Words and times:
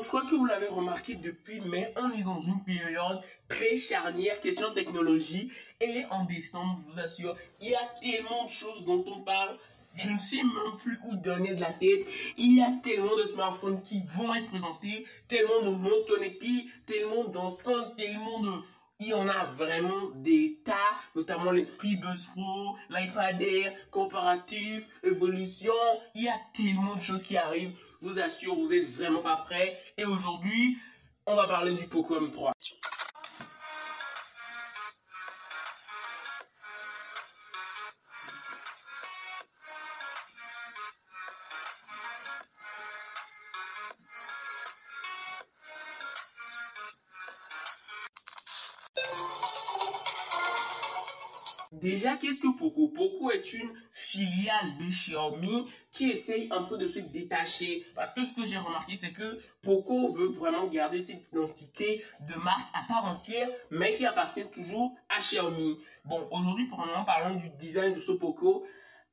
Je 0.00 0.06
crois 0.06 0.22
que 0.22 0.34
vous 0.34 0.44
l'avez 0.44 0.68
remarqué 0.68 1.16
depuis 1.16 1.60
mai, 1.60 1.92
on 1.96 2.12
est 2.12 2.22
dans 2.22 2.38
une 2.38 2.62
période 2.62 3.20
très 3.48 3.74
charnière, 3.74 4.40
question 4.40 4.72
technologie. 4.72 5.50
Et 5.80 6.04
en 6.10 6.24
décembre, 6.24 6.78
je 6.86 6.92
vous 6.92 7.00
assure, 7.00 7.36
il 7.60 7.70
y 7.70 7.74
a 7.74 7.90
tellement 8.00 8.44
de 8.44 8.50
choses 8.50 8.84
dont 8.84 9.02
on 9.06 9.20
parle. 9.22 9.56
Je 9.96 10.10
ne 10.10 10.18
sais 10.18 10.36
même 10.36 10.76
plus 10.78 10.98
où 11.04 11.16
donner 11.16 11.54
de 11.54 11.60
la 11.60 11.72
tête. 11.72 12.06
Il 12.36 12.54
y 12.54 12.60
a 12.60 12.70
tellement 12.82 13.16
de 13.16 13.24
smartphones 13.24 13.82
qui 13.82 14.02
vont 14.06 14.32
être 14.34 14.48
présentés, 14.50 15.04
tellement 15.26 15.60
de 15.62 15.70
montres 15.70 16.06
connectées, 16.06 16.66
tellement 16.86 17.24
d'enceintes, 17.24 17.96
tellement 17.96 18.40
de 18.40 18.52
il 19.00 19.08
y 19.08 19.14
en 19.14 19.28
a 19.28 19.44
vraiment 19.56 20.10
des 20.16 20.60
tas, 20.64 20.74
notamment 21.14 21.52
les 21.52 21.64
FreeBuds 21.64 22.32
Pro, 22.34 22.76
l'iPad 22.90 23.40
Air, 23.40 23.72
comparatif, 23.90 24.88
évolution. 25.04 25.72
Il 26.14 26.24
y 26.24 26.28
a 26.28 26.40
tellement 26.52 26.96
de 26.96 27.00
choses 27.00 27.22
qui 27.22 27.36
arrivent. 27.36 27.78
Je 28.02 28.08
vous 28.08 28.18
assure, 28.18 28.56
vous 28.56 28.72
êtes 28.72 28.90
vraiment 28.90 29.22
pas 29.22 29.36
prêts. 29.36 29.78
Et 29.96 30.04
aujourd'hui, 30.04 30.78
on 31.26 31.36
va 31.36 31.46
parler 31.46 31.74
du 31.74 31.86
Poco 31.86 32.18
M3. 32.18 32.52
Déjà, 51.80 52.16
qu'est-ce 52.16 52.42
que 52.42 52.56
Poco 52.58 52.88
Poco 52.88 53.30
est 53.30 53.52
une 53.52 53.72
filiale 53.92 54.76
de 54.78 54.84
Xiaomi 54.84 55.68
qui 55.92 56.10
essaye 56.10 56.48
un 56.50 56.64
peu 56.64 56.76
de 56.76 56.86
se 56.86 56.98
détacher? 56.98 57.86
Parce 57.94 58.14
que 58.14 58.24
ce 58.24 58.34
que 58.34 58.44
j'ai 58.46 58.58
remarqué, 58.58 58.96
c'est 59.00 59.12
que 59.12 59.40
Poco 59.62 60.12
veut 60.12 60.28
vraiment 60.28 60.66
garder 60.66 61.00
cette 61.00 61.28
identité 61.28 62.04
de 62.20 62.34
marque 62.34 62.68
à 62.74 62.86
part 62.88 63.04
entière, 63.04 63.48
mais 63.70 63.94
qui 63.94 64.06
appartient 64.06 64.48
toujours 64.50 64.96
à 65.08 65.20
Xiaomi. 65.20 65.78
Bon, 66.04 66.28
aujourd'hui, 66.32 66.66
premièrement, 66.66 67.04
parlons 67.04 67.36
du 67.36 67.48
design 67.50 67.94
de 67.94 68.00
ce 68.00 68.12
Poco 68.12 68.66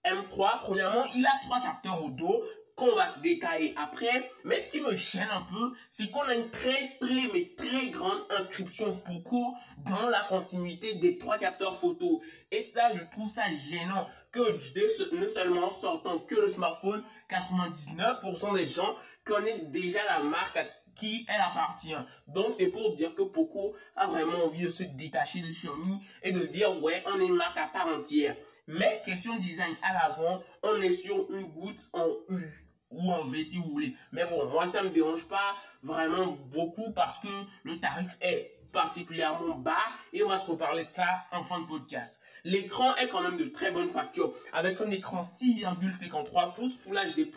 M3. 0.03 0.61
Premièrement, 0.61 1.05
il 1.16 1.25
a 1.25 1.31
trois 1.44 1.61
capteurs 1.61 2.03
au 2.03 2.09
dos 2.09 2.44
qu'on 2.75 2.95
va 2.95 3.07
se 3.07 3.19
détailler 3.19 3.73
après. 3.77 4.29
Mais 4.43 4.61
ce 4.61 4.71
qui 4.71 4.81
me 4.81 4.95
gêne 4.95 5.29
un 5.31 5.41
peu, 5.41 5.73
c'est 5.89 6.09
qu'on 6.11 6.21
a 6.21 6.35
une 6.35 6.49
très 6.49 6.97
très 6.99 7.27
mais 7.33 7.53
très 7.55 7.89
grande 7.89 8.25
inscription 8.29 8.97
Poco 8.97 9.55
dans 9.85 10.09
la 10.09 10.21
continuité 10.21 10.95
des 10.95 11.17
trois 11.17 11.37
capteurs 11.37 11.79
photo. 11.79 12.21
Et 12.51 12.61
ça, 12.61 12.91
je 12.93 13.01
trouve 13.11 13.29
ça 13.29 13.53
gênant 13.53 14.07
que 14.31 15.15
ne 15.15 15.27
seulement 15.27 15.69
sortant 15.69 16.19
que 16.19 16.35
le 16.35 16.47
smartphone, 16.47 17.03
99% 17.29 18.55
des 18.55 18.67
gens 18.67 18.95
connaissent 19.23 19.65
déjà 19.65 20.03
la 20.05 20.19
marque 20.19 20.57
à 20.57 20.65
qui 20.95 21.25
elle 21.27 21.41
appartient. 21.41 21.95
Donc 22.27 22.51
c'est 22.51 22.67
pour 22.67 22.93
dire 22.93 23.15
que 23.15 23.23
Poco 23.23 23.75
a 23.95 24.07
vraiment 24.07 24.45
envie 24.45 24.63
de 24.63 24.69
se 24.69 24.83
détacher 24.83 25.41
de 25.41 25.47
Xiaomi 25.47 26.01
et 26.23 26.31
de 26.31 26.45
dire 26.45 26.81
ouais, 26.81 27.03
on 27.05 27.19
est 27.19 27.25
une 27.25 27.35
marque 27.35 27.57
à 27.57 27.67
part 27.67 27.87
entière. 27.87 28.35
Mais 28.67 29.01
question 29.05 29.37
design 29.37 29.75
à 29.83 29.93
l'avant, 29.93 30.41
on 30.63 30.81
est 30.81 30.93
sur 30.93 31.29
une 31.31 31.45
goutte 31.45 31.87
en 31.93 32.07
U 32.29 32.64
ou 32.95 33.11
en 33.11 33.23
V 33.23 33.43
si 33.43 33.57
vous 33.57 33.71
voulez. 33.71 33.95
Mais 34.11 34.25
bon, 34.25 34.49
moi 34.49 34.65
ça 34.65 34.83
me 34.83 34.89
dérange 34.89 35.27
pas 35.27 35.55
vraiment 35.83 36.38
beaucoup 36.51 36.91
parce 36.93 37.19
que 37.19 37.27
le 37.63 37.79
tarif 37.79 38.17
est 38.21 38.55
particulièrement 38.75 39.55
bas 39.55 39.73
et 40.11 40.21
on 40.21 40.27
va 40.27 40.38
se 40.38 40.51
reparler 40.51 40.83
de 40.83 40.89
ça 40.89 41.23
en 41.31 41.43
fin 41.43 41.61
de 41.61 41.66
podcast. 41.66 42.19
L'écran 42.43 42.93
est 42.95 43.07
quand 43.07 43.21
même 43.21 43.38
de 43.38 43.45
très 43.45 43.71
bonne 43.71 43.89
facture 43.89 44.33
avec 44.51 44.81
un 44.81 44.91
écran 44.91 45.21
6,53 45.21 46.55
pouces 46.55 46.77
Full 46.79 46.97
HD+, 46.97 47.31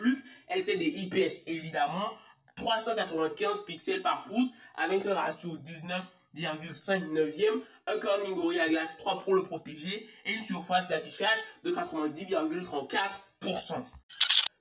LCD 0.49 0.85
IPS 0.85 1.43
évidemment, 1.47 2.09
395 2.57 3.63
pixels 3.65 4.01
par 4.01 4.25
pouce 4.25 4.49
avec 4.75 5.05
un 5.05 5.15
ratio 5.15 5.57
19,5 5.57 7.13
neuvième, 7.13 7.61
un 7.87 7.97
Corning 7.99 8.35
Gorilla 8.35 8.67
Glass 8.67 8.97
3 8.97 9.21
pour 9.21 9.33
le 9.33 9.43
protéger 9.43 10.09
et 10.25 10.33
une 10.33 10.43
surface 10.43 10.89
d'affichage 10.89 11.37
de 11.63 11.71
90,34%. 11.71 13.85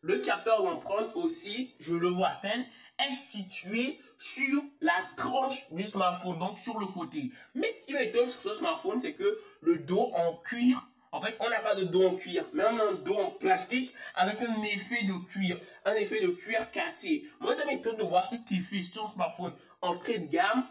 Le 0.01 0.19
capteur 0.19 0.63
d'empreinte 0.63 1.11
aussi, 1.17 1.75
je 1.81 1.93
le 1.93 2.09
vois 2.09 2.29
à 2.29 2.37
peine, 2.37 2.65
est 3.01 3.15
situé 3.15 3.99
sur 4.17 4.63
la 4.81 4.95
tranche 5.17 5.67
du 5.73 5.83
smartphone, 5.89 6.39
donc 6.39 6.59
sur 6.59 6.79
le 6.79 6.87
côté. 6.87 7.33
Mais 7.55 7.73
ce 7.73 7.87
qui 7.87 7.95
m'étonne 7.95 8.29
sur 8.29 8.41
ce 8.41 8.55
smartphone, 8.55 9.01
c'est 9.01 9.15
que 9.15 9.41
le 9.61 9.79
dos 9.79 10.13
en 10.15 10.37
cuir, 10.37 10.89
en 11.11 11.21
fait, 11.21 11.37
on 11.41 11.51
n'a 11.51 11.61
pas 11.61 11.75
de 11.75 11.85
dos 11.85 12.07
en 12.07 12.15
cuir, 12.15 12.45
mais 12.53 12.63
on 12.65 12.79
a 12.79 12.91
un 12.91 12.95
dos 12.95 13.17
en 13.17 13.31
plastique 13.33 13.93
avec 14.15 14.41
un 14.41 14.63
effet 14.63 15.05
de 15.05 15.15
cuir, 15.27 15.59
un 15.85 15.95
effet 15.95 16.21
de 16.21 16.31
cuir 16.31 16.71
cassé. 16.71 17.25
Moi, 17.41 17.57
ça 17.57 17.65
m'étonne 17.65 17.97
de 17.97 18.05
voir 18.05 18.25
cet 18.25 18.51
effet 18.53 18.85
sur 18.85 19.09
smartphone 19.09 19.53
entrée 19.81 20.19
de 20.19 20.27
gamme 20.27 20.65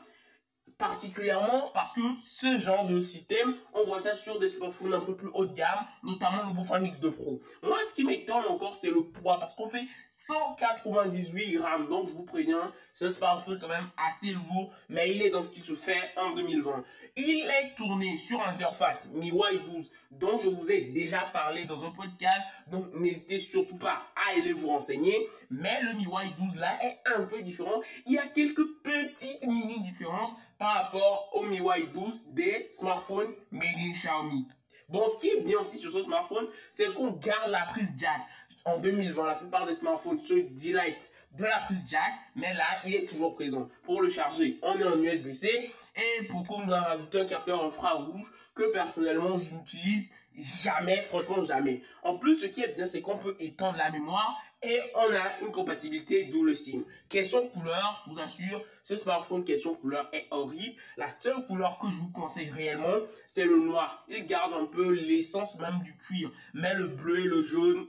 particulièrement 0.78 1.70
parce 1.74 1.94
que 1.94 2.02
ce 2.20 2.60
genre 2.60 2.86
de 2.86 3.00
système, 3.02 3.56
on 3.74 3.84
voit 3.86 4.00
ça 4.00 4.14
sur 4.14 4.40
des 4.40 4.50
smartphones 4.50 4.94
un 4.94 5.00
peu 5.00 5.16
plus 5.16 5.30
haut 5.34 5.46
de 5.46 5.54
gamme, 5.54 5.86
notamment 6.04 6.44
le 6.48 6.54
Bofan 6.54 6.82
X2 6.82 7.12
Pro. 7.12 7.42
Moi, 7.64 7.78
ce 7.90 7.96
qui 7.96 8.04
m'étonne 8.04 8.46
encore, 8.48 8.76
c'est 8.76 8.90
le 8.92 9.04
poids, 9.04 9.40
parce 9.40 9.56
qu'on 9.56 9.70
fait 9.70 9.86
198 10.12 11.58
grammes. 11.58 11.88
Donc, 11.88 12.10
je 12.10 12.14
vous 12.14 12.26
préviens, 12.26 12.72
ce 12.94 13.10
smartphone 13.10 13.58
quand 13.60 13.68
même 13.68 13.90
assez 13.98 14.34
lourd, 14.34 14.72
mais 14.90 15.14
il 15.14 15.22
est 15.22 15.30
dans 15.32 15.42
ce 15.42 15.50
qui 15.50 15.62
se 15.62 15.74
fait 15.74 16.12
en 16.16 16.34
2020. 16.36 16.84
Il 17.16 17.50
est 17.50 17.74
tourné 17.76 18.16
sur 18.18 18.42
interface 18.42 19.10
MIUI 19.12 19.60
12, 19.66 19.92
dont 20.12 20.40
je 20.40 20.50
vous 20.50 20.72
ai 20.72 20.82
déjà 20.82 21.22
parlé 21.34 21.66
dans 21.66 21.84
un 21.84 21.92
podcast, 21.92 22.42
donc 22.68 22.94
n'hésitez 22.94 23.40
surtout 23.40 23.78
pas 23.78 24.04
à 24.16 24.38
aller 24.38 24.54
vous 24.54 24.68
renseigner. 24.68 25.28
Mais 25.50 25.82
le 25.82 25.94
MIUI 25.94 26.34
12 26.38 26.60
là 26.60 26.78
est 26.84 27.00
un 27.16 27.24
peu 27.24 27.42
différent. 27.42 27.82
Il 28.06 28.14
y 28.14 28.20
a 28.20 28.28
quelques 28.28 28.68
petites 28.84 29.48
mini 29.48 29.82
différences 29.82 30.36
par 30.58 30.74
rapport 30.74 31.30
au 31.34 31.44
MIUI 31.44 31.88
12 31.94 32.28
des 32.30 32.70
smartphones 32.72 33.34
made 33.52 33.78
in 33.78 33.92
Xiaomi. 33.92 34.48
Bon, 34.90 35.04
ce 35.14 35.20
qui 35.20 35.30
est 35.30 35.42
bien 35.42 35.60
aussi 35.60 35.78
sur 35.78 35.92
ce 35.92 36.02
smartphone, 36.02 36.48
c'est 36.72 36.94
qu'on 36.94 37.12
garde 37.12 37.52
la 37.52 37.66
prise 37.66 37.94
jack. 37.98 38.22
En 38.68 38.80
2020, 38.80 39.26
la 39.26 39.36
plupart 39.36 39.66
des 39.66 39.72
smartphones 39.72 40.20
se 40.20 40.34
delight 40.34 41.14
de 41.38 41.46
la 41.46 41.60
prise 41.60 41.86
jack, 41.88 42.12
mais 42.36 42.54
là, 42.54 42.66
il 42.86 42.96
est 42.96 43.06
toujours 43.06 43.34
présent. 43.34 43.70
Pour 43.84 44.02
le 44.02 44.10
charger, 44.10 44.60
on 44.62 44.78
est 44.78 44.84
en 44.84 45.02
USB-C 45.02 45.72
et 45.96 46.28
qu'on 46.28 46.66
nous 46.66 46.74
a 46.74 46.82
rajouté 46.82 47.22
un 47.22 47.26
capteur 47.26 47.64
infrarouge 47.64 48.30
que 48.54 48.70
personnellement, 48.74 49.40
je 49.40 49.56
n'utilise 49.56 50.12
jamais, 50.38 51.02
franchement 51.04 51.46
jamais. 51.46 51.82
En 52.04 52.18
plus, 52.18 52.42
ce 52.42 52.48
qui 52.48 52.62
est 52.62 52.76
bien, 52.76 52.88
c'est 52.88 53.02
qu'on 53.02 53.18
peut 53.18 53.38
étendre 53.40 53.78
la 53.78 53.90
mémoire 53.90 54.38
et 54.62 54.82
on 54.96 55.14
a 55.14 55.40
une 55.42 55.52
compatibilité 55.52 56.26
double 56.26 56.56
SIM. 56.56 56.84
Question 57.10 57.48
couleur, 57.48 58.04
je 58.06 58.12
vous 58.12 58.20
assure, 58.20 58.62
ce 58.84 58.96
smartphone 58.96 59.44
question 59.44 59.76
couleur 59.76 60.10
est 60.12 60.28
horrible. 60.32 60.76
La 60.98 61.10
seule 61.10 61.46
couleur 61.46 61.78
que 61.80 61.88
je 61.88 61.98
vous 61.98 62.12
conseille 62.12 62.50
réellement, 62.50 62.98
c'est 63.28 63.46
le 63.46 63.60
noir. 63.60 64.04
Il 64.10 64.26
garde 64.26 64.54
un 64.54 64.66
peu 64.66 64.92
l'essence 64.92 65.58
même 65.60 65.80
du 65.84 65.96
cuir. 65.96 66.32
Mais 66.54 66.74
le 66.74 66.88
bleu 66.88 67.20
et 67.20 67.24
le 67.24 67.44
jaune, 67.44 67.88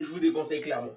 je 0.00 0.06
vous 0.06 0.20
déconseille 0.20 0.60
clairement. 0.60 0.94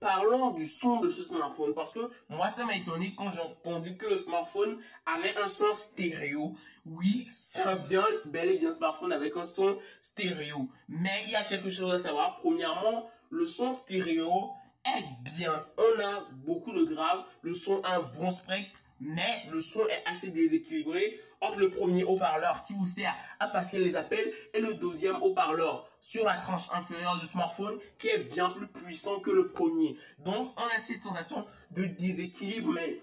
Parlons 0.00 0.50
du 0.50 0.66
son 0.66 1.00
de 1.00 1.08
ce 1.08 1.22
smartphone 1.22 1.72
parce 1.74 1.92
que 1.92 2.10
moi 2.28 2.48
ça 2.48 2.64
m'a 2.64 2.76
étonné 2.76 3.14
quand 3.16 3.30
j'ai 3.30 3.40
entendu 3.40 3.96
que 3.96 4.06
le 4.06 4.18
smartphone 4.18 4.78
avait 5.06 5.36
un 5.36 5.46
son 5.46 5.72
stéréo. 5.72 6.54
Oui, 6.84 7.26
c'est 7.30 7.62
un 7.62 7.76
bien, 7.76 8.04
bel 8.26 8.50
et 8.50 8.58
bien 8.58 8.72
smartphone 8.72 9.12
avec 9.12 9.36
un 9.36 9.46
son 9.46 9.78
stéréo. 10.02 10.68
Mais 10.88 11.22
il 11.24 11.30
y 11.30 11.36
a 11.36 11.44
quelque 11.44 11.70
chose 11.70 11.92
à 11.94 11.98
savoir. 11.98 12.36
Premièrement, 12.36 13.08
le 13.30 13.46
son 13.46 13.72
stéréo 13.72 14.50
est 14.84 15.30
bien. 15.36 15.64
On 15.78 16.02
a 16.02 16.28
beaucoup 16.44 16.72
de 16.72 16.84
graves, 16.84 17.24
le 17.40 17.54
son 17.54 17.82
a 17.82 17.96
un 17.96 18.02
bon 18.02 18.30
spectre, 18.30 18.80
mais 19.00 19.44
le 19.50 19.60
son 19.60 19.86
est 19.88 20.02
assez 20.06 20.30
déséquilibré 20.30 21.20
entre 21.40 21.58
le 21.58 21.70
premier 21.70 22.04
haut-parleur 22.04 22.62
qui 22.62 22.72
vous 22.74 22.86
sert 22.86 23.14
à 23.38 23.48
passer 23.48 23.78
les 23.78 23.96
appels 23.96 24.32
et 24.54 24.60
le 24.60 24.74
deuxième 24.74 25.16
haut-parleur 25.22 25.88
sur 26.00 26.24
la 26.24 26.36
tranche 26.36 26.70
inférieure 26.72 27.18
du 27.20 27.26
smartphone 27.26 27.78
qui 27.98 28.08
est 28.08 28.18
bien 28.18 28.50
plus 28.50 28.68
puissant 28.68 29.20
que 29.20 29.30
le 29.30 29.48
premier. 29.48 29.96
Donc, 30.24 30.52
on 30.56 30.62
a 30.62 30.80
cette 30.80 31.02
sensation 31.02 31.44
de 31.72 31.84
déséquilibre, 31.84 32.72
mais 32.72 32.98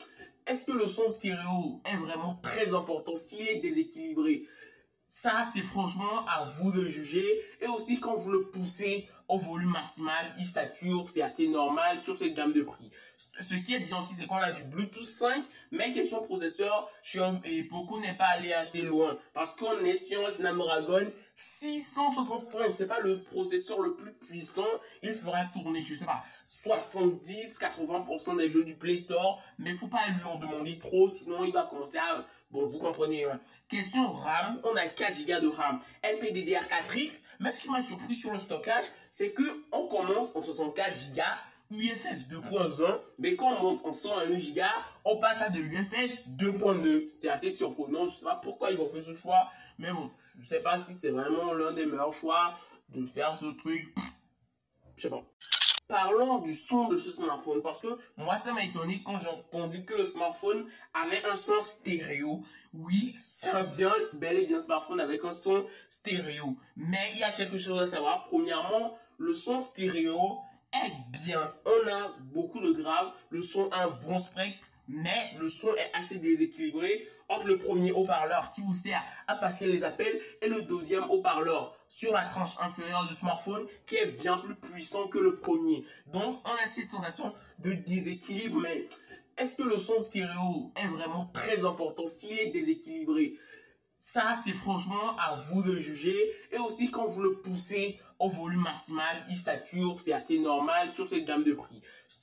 est-ce 0.48 0.66
que 0.66 0.72
le 0.72 0.88
son 0.88 1.08
stéréo 1.10 1.82
est 1.86 1.98
vraiment 1.98 2.40
très 2.42 2.74
important? 2.74 3.16
S'il 3.16 3.48
est 3.48 3.60
déséquilibré 3.60 4.48
ça, 5.14 5.44
c'est 5.54 5.62
franchement 5.62 6.26
à 6.26 6.46
vous 6.46 6.72
de 6.72 6.88
juger. 6.88 7.26
Et 7.60 7.68
aussi, 7.68 8.00
quand 8.00 8.16
vous 8.16 8.32
le 8.32 8.44
poussez 8.44 9.10
au 9.28 9.38
volume 9.38 9.72
maximal, 9.72 10.34
il 10.40 10.46
sature, 10.46 11.10
c'est 11.10 11.22
assez 11.22 11.50
normal 11.50 12.00
sur 12.00 12.18
cette 12.18 12.34
gamme 12.34 12.54
de 12.54 12.64
prix. 12.64 12.90
Ce 13.38 13.56
qui 13.56 13.74
est 13.74 13.80
bien 13.80 14.00
aussi, 14.00 14.16
c'est 14.16 14.26
qu'on 14.26 14.38
a 14.38 14.54
du 14.54 14.64
Bluetooth 14.64 15.06
5, 15.06 15.44
mais 15.72 15.92
question 15.92 16.24
processeur, 16.24 16.90
Xiaomi 17.04 17.64
Poco 17.64 18.00
n'est 18.00 18.16
pas 18.16 18.28
allé 18.28 18.54
assez 18.54 18.84
loin. 18.84 19.18
Parce 19.34 19.54
qu'on 19.54 19.84
est 19.84 19.96
sur 19.96 20.26
un 20.26 20.30
Snapdragon 20.30 21.12
665. 21.36 22.74
C'est 22.74 22.88
pas 22.88 23.02
le 23.02 23.22
processeur 23.22 23.82
le 23.82 23.96
plus 23.96 24.14
puissant. 24.14 24.64
Il 25.04 25.14
fera 25.14 25.44
tourner, 25.54 25.84
je 25.84 25.96
sais 25.96 26.06
pas, 26.06 26.24
70, 26.64 27.60
80% 27.60 28.38
des 28.38 28.48
jeux 28.48 28.64
du 28.64 28.78
Play 28.78 28.96
Store. 28.96 29.44
Mais 29.58 29.74
faut 29.74 29.88
pas 29.88 30.08
lui 30.08 30.24
en 30.24 30.40
demander 30.40 30.78
trop, 30.78 31.10
sinon 31.10 31.44
il 31.44 31.52
va 31.52 31.64
commencer 31.64 31.98
à, 31.98 32.26
bon, 32.52 32.68
vous 32.68 32.78
comprenez, 32.78 33.26
hein. 33.26 33.40
Question 33.68 34.12
RAM, 34.12 34.60
on 34.64 34.76
a 34.76 34.88
4 34.88 35.26
Go 35.26 35.40
de 35.40 35.48
RAM, 35.48 35.80
LPDDR4X. 36.04 37.24
Mais 37.40 37.52
ce 37.52 37.62
qui 37.62 37.70
m'a 37.70 37.82
surpris 37.82 38.16
sur 38.16 38.32
le 38.32 38.40
stockage, 38.40 38.86
c'est 39.10 39.32
que 39.32 39.44
on 39.72 39.88
commence 39.88 40.36
en 40.36 40.42
64 40.42 41.14
Go 41.14 41.22
UFS 41.72 42.28
2.1, 42.30 43.00
mais 43.18 43.36
quand 43.38 43.56
on 43.58 43.64
monte 43.64 43.86
en 43.86 43.94
101 43.94 44.28
Go, 44.28 44.62
on 45.06 45.18
passe 45.18 45.42
à 45.42 45.50
de 45.50 45.60
l'UFS 45.60 46.22
2.2. 46.28 47.10
C'est 47.10 47.30
assez 47.30 47.50
surprenant, 47.50 48.08
je 48.08 48.18
sais 48.18 48.26
pas 48.26 48.40
pourquoi 48.44 48.72
ils 48.72 48.82
ont 48.82 48.90
fait 48.90 49.02
ce 49.02 49.14
choix, 49.14 49.50
mais 49.78 49.92
bon, 49.92 50.12
je 50.40 50.48
sais 50.48 50.60
pas 50.60 50.78
si 50.78 50.94
c'est 50.94 51.12
vraiment 51.12 51.54
l'un 51.54 51.72
des 51.72 51.86
meilleurs 51.86 52.12
choix 52.12 52.56
de 52.90 53.06
faire 53.06 53.38
ce 53.38 53.46
truc. 53.46 53.96
Je 54.98 55.04
sais 55.04 55.10
pas. 55.10 55.24
Parlons 55.92 56.40
du 56.40 56.54
son 56.54 56.88
de 56.88 56.96
ce 56.96 57.12
smartphone 57.12 57.62
parce 57.62 57.82
que 57.82 58.00
moi 58.16 58.38
ça 58.38 58.54
m'a 58.54 58.64
étonné 58.64 59.02
quand 59.06 59.20
j'ai 59.20 59.28
entendu 59.28 59.84
que 59.84 59.94
le 59.94 60.06
smartphone 60.06 60.66
avait 60.94 61.22
un 61.26 61.36
son 61.36 61.60
stéréo. 61.60 62.46
Oui, 62.74 63.14
c'est 63.18 63.50
un 63.50 63.66
bien 63.66 63.92
bel 64.14 64.38
et 64.38 64.46
bien 64.46 64.62
smartphone 64.62 65.02
avec 65.02 65.26
un 65.26 65.34
son 65.34 65.66
stéréo. 65.90 66.56
Mais 66.78 67.12
il 67.14 67.20
y 67.20 67.24
a 67.24 67.34
quelque 67.34 67.58
chose 67.58 67.82
à 67.82 67.86
savoir. 67.86 68.24
Premièrement, 68.24 68.98
le 69.18 69.34
son 69.34 69.60
stéréo 69.60 70.18
est 70.72 70.94
bien. 71.26 71.54
On 71.66 71.90
a 71.90 72.16
beaucoup 72.34 72.62
de 72.62 72.72
graves, 72.72 73.12
le 73.30 73.42
son 73.42 73.70
a 73.72 73.84
un 73.84 73.90
bon 73.90 74.18
spectre, 74.18 74.70
mais 74.88 75.34
le 75.42 75.50
son 75.50 75.76
est 75.76 75.92
assez 75.94 76.20
déséquilibré 76.20 77.06
entre 77.32 77.48
le 77.48 77.58
premier 77.58 77.92
haut-parleur 77.92 78.52
qui 78.52 78.62
vous 78.62 78.76
sert 78.76 79.02
à 79.28 79.36
passer 79.36 79.66
les 79.66 79.84
appels 79.84 80.20
et 80.42 80.50
le 80.50 80.62
deuxième 80.64 81.10
haut-parleur 81.10 81.76
sur 81.88 82.14
la 82.14 82.26
tranche 82.26 82.58
inférieure 82.62 83.08
du 83.08 83.16
smartphone 83.16 83.66
qui 83.86 83.96
est 83.96 84.12
bien 84.12 84.38
plus 84.38 84.56
puissant 84.56 85.08
que 85.08 85.18
le 85.18 85.38
premier. 85.38 85.84
Donc, 86.08 86.40
on 86.46 86.50
a 86.50 86.68
cette 86.68 86.90
sensation 86.90 87.34
de 87.60 87.74
déséquilibre, 87.74 88.60
mais 88.62 88.88
est-ce 89.38 89.56
que 89.56 89.64
le 89.64 89.78
son 89.78 90.00
stéréo 90.00 90.72
est 90.76 90.88
vraiment 90.88 91.32
très 91.34 91.66
important? 91.66 92.06
S'il 92.06 92.38
est 92.38 92.52
déséquilibré 92.52 93.38
ça, 94.04 94.34
c'est 94.44 94.54
franchement 94.54 95.16
à 95.20 95.36
vous 95.36 95.62
de 95.62 95.78
juger. 95.78 96.34
Et 96.52 96.58
aussi, 96.58 96.90
quand 96.90 97.06
vous 97.06 97.22
le 97.22 97.36
poussez 97.36 98.00
au 98.18 98.30
volume 98.30 98.64
maximal, 98.64 99.24
il 99.30 99.38
sature, 99.38 100.02
c'est 100.02 100.12
assez 100.12 100.40
normal 100.40 100.90
sur 100.90 101.08
cette 101.08 101.24
gamme 101.24 101.44
de 101.44 101.54
prix. 101.54 101.80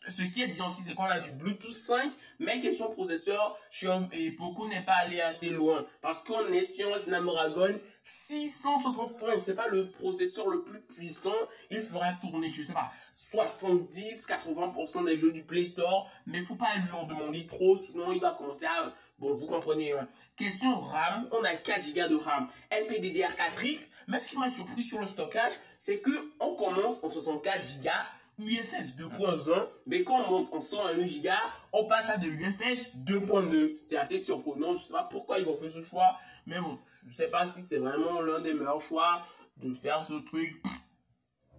Ce 0.09 0.23
qui 0.23 0.43
est 0.43 0.49
bien 0.49 0.67
aussi, 0.67 0.83
c'est 0.83 0.95
qu'on 0.95 1.05
a 1.05 1.21
du 1.21 1.31
Bluetooth 1.31 1.73
5, 1.73 2.11
mais 2.41 2.59
question 2.59 2.93
processeur, 2.93 3.57
Xiaomi 3.71 4.33
Poco 4.33 4.67
n'est 4.67 4.85
pas 4.85 4.97
allé 5.05 5.21
assez 5.21 5.51
loin. 5.51 5.87
Parce 6.03 6.25
qu'on 6.25 6.53
est 6.53 6.65
sur 6.65 6.93
un 6.93 6.99
Snapdragon 6.99 7.79
665. 8.03 9.41
C'est 9.41 9.55
pas 9.55 9.69
le 9.69 9.91
processeur 9.91 10.49
le 10.49 10.65
plus 10.65 10.81
puissant. 10.81 11.37
Il 11.71 11.81
fera 11.81 12.13
tourner, 12.21 12.51
je 12.51 12.65
sais 12.65 12.73
pas, 12.73 12.91
70-80% 13.33 15.05
des 15.05 15.17
jeux 15.17 15.31
du 15.31 15.45
Play 15.45 15.65
Store. 15.65 16.11
Mais 16.27 16.43
faut 16.43 16.57
pas 16.57 16.75
lui 16.77 16.91
en 16.91 17.07
demander 17.07 17.47
trop, 17.47 17.77
sinon 17.77 18.11
il 18.11 18.21
va 18.21 18.33
commencer 18.33 18.67
à 18.67 18.93
Bon, 19.19 19.35
vous 19.35 19.47
comprenez. 19.47 19.93
Hein. 19.93 20.09
Question 20.37 20.79
RAM, 20.79 21.29
on 21.33 21.43
a 21.43 21.57
4 21.57 21.93
Go 21.93 22.09
de 22.09 22.15
RAM, 22.15 22.49
LPDDR4X, 22.71 23.91
mais 24.07 24.21
ce 24.21 24.29
qui 24.29 24.39
m'a 24.39 24.49
surpris 24.49 24.85
sur 24.85 25.01
le 25.01 25.07
stockage, 25.07 25.53
c'est 25.79 25.99
que 25.99 26.11
on 26.39 26.55
commence 26.55 27.03
en 27.03 27.09
64 27.09 27.81
Go, 27.83 27.91
UFS 28.39 28.97
2.1, 28.97 29.67
mais 29.87 30.05
quand 30.05 30.23
on 30.25 30.31
monte 30.31 30.55
en 30.55 30.61
101 30.61 30.95
Go, 30.95 31.31
on 31.73 31.87
passe 31.87 32.11
à 32.11 32.17
de 32.17 32.29
l'UFS 32.29 32.93
2.2. 32.97 33.77
C'est 33.77 33.97
assez 33.97 34.19
surprenant, 34.19 34.77
je 34.77 34.87
sais 34.87 34.93
pas 34.93 35.09
pourquoi 35.11 35.41
ils 35.41 35.49
ont 35.49 35.57
fait 35.57 35.71
ce 35.71 35.83
choix, 35.83 36.17
mais 36.47 36.61
bon, 36.61 36.79
je 37.09 37.17
sais 37.17 37.29
pas 37.29 37.45
si 37.45 37.61
c'est 37.63 37.79
vraiment 37.79 38.21
l'un 38.21 38.41
des 38.41 38.55
meilleurs 38.55 38.81
choix 38.81 39.23
de 39.57 39.75
faire 39.75 40.05
ce 40.05 40.15
truc. 40.15 40.63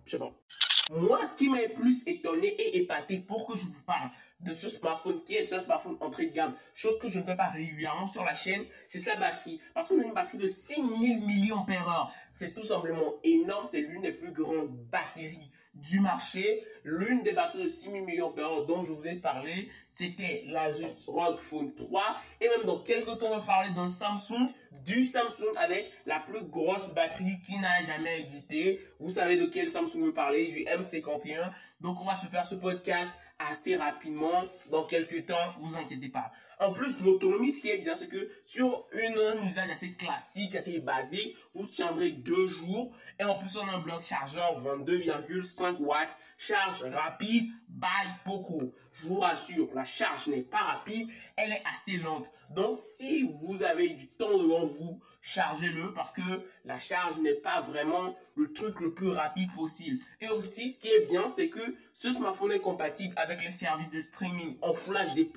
Je 0.06 0.12
sais 0.12 0.20
pas. 0.20 0.32
Moi, 0.90 1.24
ce 1.24 1.38
qui 1.38 1.50
m'a 1.50 1.60
plus 1.76 2.08
étonné 2.08 2.48
et 2.48 2.78
épaté 2.78 3.20
pour 3.20 3.46
que 3.46 3.56
je 3.56 3.66
vous 3.66 3.82
parle 3.86 4.10
de 4.40 4.52
ce 4.52 4.70
smartphone 4.70 5.24
qui 5.24 5.36
est 5.36 5.54
un 5.54 5.60
smartphone 5.60 5.98
entrée 6.00 6.26
de 6.26 6.34
gamme, 6.34 6.56
chose 6.74 6.98
que 6.98 7.10
je 7.10 7.20
ne 7.20 7.24
fais 7.24 7.36
pas 7.36 7.50
régulièrement 7.50 8.08
sur 8.08 8.24
la 8.24 8.34
chaîne, 8.34 8.66
c'est 8.88 8.98
sa 8.98 9.16
batterie. 9.16 9.62
Parce 9.76 9.90
qu'on 9.90 10.00
a 10.00 10.04
une 10.04 10.14
batterie 10.14 10.40
de 10.40 10.48
6000 10.48 11.22
mAh. 11.68 12.12
C'est 12.32 12.56
tout 12.56 12.64
simplement 12.64 13.14
énorme, 13.24 13.68
c'est 13.70 13.82
l'une 13.82 14.02
des 14.02 14.14
plus 14.14 14.32
grandes 14.32 14.70
batteries 14.90 15.52
du 15.74 16.00
marché. 16.00 16.64
L'une 16.84 17.24
des 17.24 17.34
batteries 17.34 17.64
de 17.64 17.70
6000 17.70 18.04
mAh 18.04 18.66
dont 18.68 18.84
je 18.84 18.92
vous 18.92 19.08
ai 19.08 19.16
parlé, 19.16 19.70
c'était 19.90 20.44
l'Asus 20.48 21.06
ROG 21.08 21.38
Phone 21.38 21.74
3. 21.76 22.18
Et 22.42 22.50
même 22.50 22.66
dans 22.66 22.80
quelques 22.80 23.18
temps, 23.20 23.28
on 23.32 23.38
va 23.38 23.46
parler 23.46 23.70
d'un 23.72 23.90
Samsung, 23.90 24.50
du 24.86 25.06
Samsung 25.06 25.56
avec 25.58 25.92
la 26.06 26.20
plus 26.20 26.44
grosse 26.46 26.90
batterie 26.94 27.40
qui 27.46 27.58
n'a 27.60 27.84
jamais 27.84 28.20
existé. 28.20 28.80
Vous 29.00 29.12
savez 29.12 29.38
de 29.38 29.46
quel 29.46 29.70
Samsung 29.70 30.06
je 30.06 30.12
parler, 30.12 30.48
du 30.48 30.64
M51. 30.64 31.52
Donc 31.82 32.00
on 32.02 32.06
va 32.06 32.16
se 32.16 32.28
faire 32.28 32.46
ce 32.46 32.56
podcast 32.56 33.12
assez 33.40 33.78
rapidement 33.78 34.44
dans 34.70 34.84
quelques 34.84 35.26
temps, 35.26 35.54
vous 35.62 35.76
inquiétez 35.76 36.10
pas. 36.10 36.32
En 36.60 36.74
plus, 36.74 37.00
l'autonomie, 37.00 37.54
ce 37.54 37.62
qui 37.62 37.70
est 37.70 37.78
bien, 37.78 37.96
c'est 37.96 38.10
que 38.10 38.30
sur 38.46 38.86
une, 38.92 39.18
un 39.18 39.48
usage 39.48 39.70
assez 39.70 39.94
classique, 39.94 40.56
assez 40.56 40.80
basique, 40.80 41.38
vous 41.56 41.66
tiendrez 41.66 42.12
deux 42.12 42.50
jours. 42.50 42.94
Et 43.18 43.24
en 43.24 43.36
plus, 43.40 43.56
on 43.56 43.66
a 43.66 43.72
un 43.72 43.80
bloc 43.80 44.04
chargeur 44.04 44.62
22,5 44.62 45.78
watts, 45.78 46.10
charge 46.38 46.84
rapide, 46.84 47.50
by 47.70 48.10
Poco. 48.26 48.74
Je 48.94 49.08
vous 49.08 49.20
rassure, 49.20 49.70
la 49.74 49.86
charge 49.86 50.28
n'est 50.28 50.42
pas 50.42 50.58
rapide, 50.58 51.08
elle 51.38 51.54
est 51.54 51.64
assez 51.66 51.98
lente. 51.98 52.30
Donc, 52.50 52.78
si 52.78 53.30
vous 53.40 53.64
avez 53.64 53.90
du 53.90 54.08
temps 54.08 54.38
devant 54.38 54.66
vous, 54.66 55.00
chargez-le 55.22 55.94
parce 55.94 56.12
que 56.12 56.22
la 56.66 56.78
charge 56.78 57.18
n'est 57.20 57.36
pas 57.36 57.62
vraiment 57.62 58.16
le 58.36 58.52
truc 58.52 58.80
le 58.80 58.94
plus 58.94 59.10
rapide 59.10 59.54
possible. 59.54 60.00
Et 60.22 60.30
aussi, 60.30 60.72
ce 60.72 60.80
qui 60.80 60.88
est 60.88 61.06
bien, 61.08 61.28
c'est 61.28 61.50
que 61.50 61.76
ce 61.94 62.12
smartphone 62.12 62.52
est 62.52 62.60
compatible 62.60 63.14
avec 63.18 63.44
les 63.44 63.52
services 63.52 63.92
de 63.92 64.02
streaming 64.02 64.58
en 64.62 64.74
Full 64.74 64.98
HD+, 65.16 65.28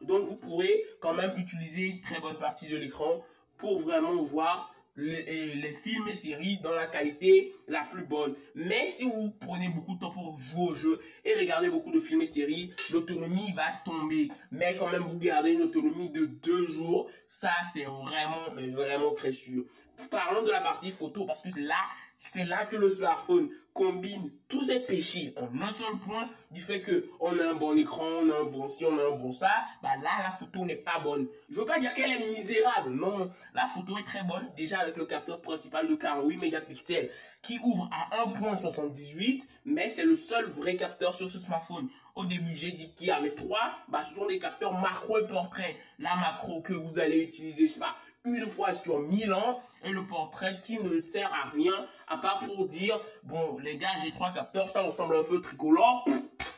donc 0.00 0.26
vous 0.26 0.36
pourrez 0.36 0.57
quand 1.00 1.14
même 1.14 1.32
utiliser 1.36 1.86
une 1.86 2.00
très 2.00 2.20
bonne 2.20 2.38
partie 2.38 2.68
de 2.68 2.76
l'écran 2.76 3.24
pour 3.56 3.80
vraiment 3.80 4.22
voir 4.22 4.74
les, 4.98 5.72
films 5.82 6.08
et 6.08 6.14
séries 6.14 6.58
dans 6.62 6.72
la 6.72 6.86
qualité 6.86 7.54
la 7.68 7.82
plus 7.84 8.04
bonne. 8.04 8.34
Mais 8.54 8.88
si 8.88 9.04
vous 9.04 9.30
prenez 9.40 9.68
beaucoup 9.68 9.94
de 9.94 10.00
temps 10.00 10.10
pour 10.10 10.38
jouer 10.40 10.70
au 10.70 10.74
jeu 10.74 11.00
et 11.24 11.34
regarder 11.34 11.70
beaucoup 11.70 11.92
de 11.92 12.00
films 12.00 12.22
et 12.22 12.26
séries, 12.26 12.72
l'autonomie 12.90 13.52
va 13.54 13.66
tomber. 13.84 14.28
Mais 14.50 14.76
quand 14.76 14.90
même, 14.90 15.04
vous 15.04 15.18
gardez 15.18 15.52
une 15.52 15.62
autonomie 15.62 16.10
de 16.10 16.26
deux 16.26 16.66
jours. 16.66 17.08
Ça, 17.26 17.52
c'est 17.72 17.84
vraiment, 17.84 18.50
vraiment 18.72 19.14
très 19.14 19.32
sûr. 19.32 19.64
Parlons 20.10 20.42
de 20.42 20.50
la 20.50 20.60
partie 20.60 20.90
photo 20.90 21.24
parce 21.24 21.42
que 21.42 21.60
là 21.60 21.80
c'est 22.18 22.44
là 22.44 22.66
que 22.66 22.76
le 22.76 22.90
smartphone 22.90 23.48
combine 23.72 24.32
tous 24.48 24.64
ces 24.64 24.80
péchés 24.80 25.34
en 25.36 25.62
un 25.62 25.70
seul 25.70 25.96
point 26.04 26.28
du 26.50 26.60
fait 26.60 26.80
que 26.80 27.08
on 27.20 27.38
a 27.38 27.50
un 27.50 27.54
bon 27.54 27.76
écran, 27.76 28.04
on 28.04 28.30
a 28.30 28.40
un 28.40 28.44
bon 28.44 28.68
si, 28.68 28.84
on 28.84 28.98
a 28.98 29.14
un 29.14 29.16
bon 29.16 29.30
ça, 29.30 29.50
bah 29.82 29.90
là 30.02 30.10
la 30.24 30.30
photo 30.30 30.64
n'est 30.64 30.74
pas 30.74 30.98
bonne. 30.98 31.28
Je 31.48 31.60
veux 31.60 31.64
pas 31.64 31.78
dire 31.78 31.94
qu'elle 31.94 32.10
est 32.10 32.28
misérable, 32.28 32.90
non, 32.90 33.30
la 33.54 33.66
photo 33.68 33.96
est 33.98 34.04
très 34.04 34.24
bonne 34.24 34.50
déjà 34.56 34.80
avec 34.80 34.96
le 34.96 35.06
capteur 35.06 35.40
principal 35.40 35.86
de 35.86 35.94
48 35.94 36.38
mégapixels 36.38 37.10
qui 37.42 37.60
ouvre 37.62 37.88
à 37.92 38.24
1.78, 38.26 39.42
mais 39.64 39.88
c'est 39.88 40.04
le 40.04 40.16
seul 40.16 40.46
vrai 40.46 40.74
capteur 40.74 41.14
sur 41.14 41.28
ce 41.28 41.38
smartphone. 41.38 41.88
Au 42.16 42.24
début, 42.24 42.52
j'ai 42.52 42.72
dit 42.72 42.92
qu'il 42.94 43.06
y 43.06 43.10
avait 43.12 43.34
trois, 43.34 43.78
bah 43.88 44.02
ce 44.02 44.16
sont 44.16 44.26
des 44.26 44.40
capteurs 44.40 44.72
macro 44.72 45.18
et 45.18 45.26
portrait. 45.28 45.76
La 46.00 46.16
macro 46.16 46.60
que 46.62 46.72
vous 46.72 46.98
allez 46.98 47.22
utiliser, 47.22 47.68
je 47.68 47.74
sais 47.74 47.80
pas, 47.80 47.94
une 48.24 48.46
fois 48.46 48.72
sur 48.72 49.00
mille 49.00 49.32
ans 49.32 49.60
et 49.84 49.90
le 49.90 50.04
portrait 50.04 50.60
qui 50.60 50.78
ne 50.78 51.00
sert 51.00 51.32
à 51.32 51.48
rien 51.50 51.86
à 52.08 52.18
part 52.18 52.40
pour 52.40 52.66
dire 52.66 53.00
bon 53.22 53.58
les 53.58 53.76
gars 53.78 53.88
j'ai 54.02 54.10
trois 54.10 54.32
capteurs 54.32 54.68
ça 54.68 54.82
ressemble 54.82 55.16
un 55.16 55.22
peu 55.22 55.40
tricolore 55.40 56.04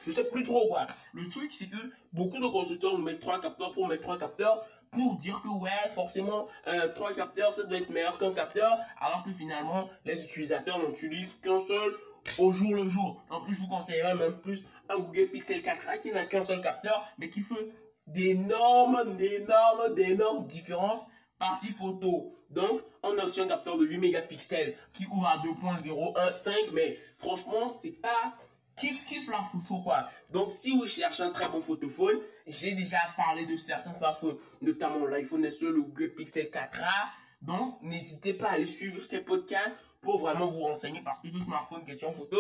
je 0.07 0.11
sais 0.11 0.25
plus 0.25 0.43
trop 0.43 0.67
quoi. 0.69 0.87
Le 1.13 1.29
truc 1.29 1.53
c'est 1.57 1.69
que 1.69 1.77
beaucoup 2.13 2.39
de 2.39 2.47
constructeurs 2.47 2.99
mettent 2.99 3.21
trois 3.21 3.41
capteurs 3.41 3.73
pour 3.73 3.87
mettre 3.87 4.03
trois 4.03 4.19
capteurs 4.19 4.65
pour 4.91 5.15
dire 5.17 5.41
que 5.43 5.49
ouais 5.49 5.89
forcément 5.91 6.49
euh, 6.67 6.89
trois 6.95 7.13
capteurs 7.13 7.53
ça 7.53 7.65
doit 7.65 7.79
être 7.79 7.91
meilleur 7.91 8.19
qu'un 8.19 8.33
capteur 8.33 8.79
alors 9.01 9.23
que 9.23 9.31
finalement 9.31 9.89
les 10.05 10.25
utilisateurs 10.25 10.79
n'utilisent 10.79 11.35
qu'un 11.43 11.59
seul 11.59 11.95
au 12.39 12.53
jour 12.53 12.75
le 12.75 12.89
jour. 12.89 13.23
En 13.31 13.43
plus 13.43 13.55
je 13.55 13.61
vous 13.61 13.69
conseillerais 13.69 14.15
même 14.15 14.37
plus 14.39 14.65
un 14.89 14.97
Google 14.97 15.29
Pixel 15.29 15.61
4a 15.61 16.01
qui 16.01 16.11
n'a 16.13 16.25
qu'un 16.27 16.43
seul 16.43 16.61
capteur 16.63 17.07
mais 17.19 17.29
qui 17.29 17.41
fait 17.41 17.71
d'énormes 18.07 19.17
d'énormes 19.17 19.95
d'énormes 19.95 20.47
différences 20.47 21.07
Partie 21.41 21.73
photo. 21.73 22.37
Donc, 22.51 22.83
on 23.03 23.17
a 23.17 23.25
aussi 23.25 23.41
un 23.41 23.49
capteur 23.49 23.79
de 23.79 23.87
8 23.87 23.97
mégapixels 23.97 24.77
qui 24.93 25.07
ouvre 25.07 25.27
à 25.27 25.39
2.015, 25.39 26.71
mais 26.75 26.99
franchement, 27.17 27.73
c'est 27.73 27.93
pas 27.93 28.37
kiff 28.77 29.07
kiff 29.07 29.27
la 29.31 29.39
photo 29.39 29.83
quoi. 29.83 30.07
Donc, 30.31 30.53
si 30.53 30.71
vous 30.71 30.87
cherchez 30.87 31.23
un 31.23 31.31
très 31.31 31.49
bon 31.49 31.63
photophone, 31.63 32.19
j'ai 32.47 32.73
déjà 32.73 32.99
parlé 33.17 33.47
de 33.47 33.57
certains 33.57 33.95
smartphones, 33.95 34.37
notamment 34.61 35.07
l'iPhone 35.07 35.51
SE, 35.51 35.65
le 35.65 35.83
Google 35.83 36.15
Pixel 36.15 36.51
4a. 36.51 37.09
Donc, 37.41 37.81
n'hésitez 37.81 38.35
pas 38.35 38.49
à 38.49 38.53
aller 38.53 38.67
suivre 38.67 39.03
ces 39.03 39.23
podcasts 39.23 39.83
pour 40.03 40.19
vraiment 40.19 40.47
vous 40.47 40.61
renseigner 40.61 41.01
parce 41.03 41.23
que 41.23 41.31
ce 41.31 41.39
smartphone 41.39 41.87
question 41.87 42.13
photo, 42.13 42.39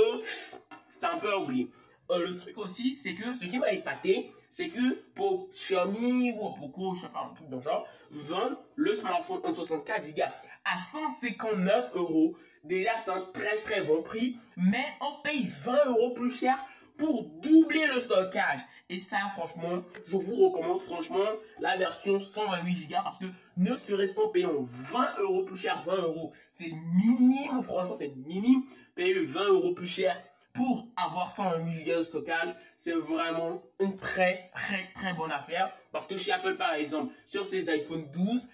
c'est 0.90 1.06
un 1.06 1.18
peu 1.18 1.34
oublié. 1.36 1.70
Le 2.10 2.36
truc 2.36 2.58
aussi, 2.58 2.96
c'est 2.96 3.14
que 3.14 3.32
ce 3.32 3.46
qui 3.46 3.58
m'a 3.58 3.72
épaté, 3.72 4.30
c'est 4.50 4.68
que 4.68 4.94
pour 5.14 5.48
Xiaomi 5.50 6.32
ou 6.32 6.50
Poco, 6.50 6.94
je 6.94 7.02
sais 7.02 7.08
pas, 7.08 7.28
un 7.30 7.34
truc 7.34 7.48
dans 7.48 7.60
genre, 7.60 7.86
vendent 8.10 8.58
le 8.74 8.94
smartphone 8.94 9.40
en 9.44 9.54
64 9.54 10.14
Go 10.14 10.22
à 10.64 10.76
159 10.76 11.92
euros. 11.94 12.36
Déjà, 12.64 12.96
c'est 12.98 13.12
un 13.12 13.22
très 13.32 13.62
très 13.62 13.82
bon 13.84 14.02
prix, 14.02 14.36
mais 14.56 14.84
on 15.00 15.22
paye 15.22 15.46
20 15.64 15.86
euros 15.86 16.10
plus 16.10 16.36
cher 16.36 16.58
pour 16.98 17.24
doubler 17.40 17.86
le 17.86 17.98
stockage. 17.98 18.60
Et 18.90 18.98
ça, 18.98 19.18
franchement, 19.32 19.82
je 20.06 20.16
vous 20.16 20.34
recommande 20.34 20.80
franchement 20.80 21.24
la 21.60 21.76
version 21.76 22.18
128 22.18 22.88
Go 22.88 22.96
parce 23.04 23.18
que 23.18 23.26
ne 23.56 23.74
serait-ce 23.76 24.12
pas 24.12 24.28
payant 24.32 24.52
20 24.58 25.20
euros 25.20 25.44
plus 25.44 25.56
cher, 25.56 25.82
20 25.86 25.96
euros, 26.02 26.32
c'est 26.50 26.72
minime, 26.94 27.62
franchement, 27.62 27.94
c'est 27.94 28.12
minime. 28.26 28.64
Payer 28.96 29.22
20 29.22 29.44
euros 29.44 29.72
plus 29.72 29.86
cher 29.86 30.20
pour 30.60 30.86
avoir 30.94 31.30
128 31.30 31.84
Go 31.84 31.98
de 32.00 32.02
stockage, 32.02 32.54
c'est 32.76 32.92
vraiment 32.92 33.62
une 33.80 33.96
très, 33.96 34.50
très, 34.54 34.90
très 34.94 35.14
bonne 35.14 35.32
affaire. 35.32 35.72
Parce 35.90 36.06
que 36.06 36.18
chez 36.18 36.32
Apple, 36.32 36.56
par 36.56 36.74
exemple, 36.74 37.14
sur 37.24 37.46
ces 37.46 37.70
iPhone 37.70 38.04
12, 38.12 38.50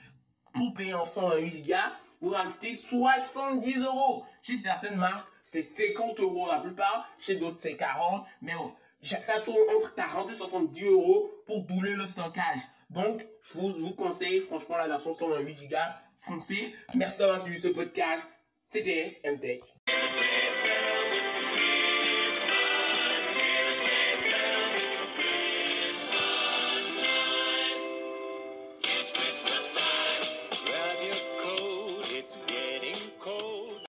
pour 0.55 0.73
payer 0.75 0.95
en 0.95 1.05
128 1.05 1.67
Go, 1.67 1.75
vous 2.21 2.31
rajoutez 2.31 2.75
70 2.75 3.81
euros. 3.81 4.25
Chez 4.41 4.55
certaines 4.55 4.95
marques, 4.95 5.27
c'est 5.43 5.63
50 5.63 6.21
euros 6.21 6.47
la 6.47 6.61
plupart. 6.61 7.09
Chez 7.19 7.35
d'autres, 7.35 7.59
c'est 7.59 7.75
40. 7.75 8.25
Mais 8.41 8.55
bon, 8.55 8.73
ça 9.03 9.41
tourne 9.41 9.59
entre 9.77 9.93
40 9.97 10.31
et 10.31 10.35
70 10.35 10.85
euros 10.85 11.33
pour 11.45 11.65
doubler 11.65 11.97
le 11.97 12.07
stockage. 12.07 12.61
Donc, 12.89 13.27
je 13.43 13.59
vous, 13.59 13.95
conseille 13.95 14.39
franchement 14.39 14.77
la 14.77 14.87
version 14.87 15.13
128 15.13 15.69
Go. 15.69 15.77
Foncez. 16.21 16.73
Merci 16.95 17.19
d'avoir 17.19 17.41
suivi 17.41 17.61
ce 17.61 17.69
podcast. 17.69 18.25
C'était 18.63 19.21
MTech. 19.25 19.65